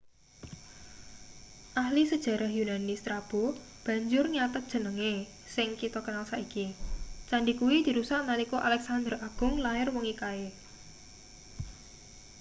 [1.81, 3.43] ahli sejarah yunani strabo
[3.85, 5.13] banjur nyathet jenenge
[5.55, 6.65] sing kita kenal saiki
[7.29, 10.45] candhi kuwi dirusak nalika alexander agung lair wengi kae